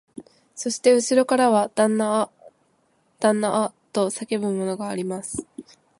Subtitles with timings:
[0.55, 2.31] そしてうしろからは、旦那あ、
[3.19, 5.45] 旦那あ、と叫ぶものがあります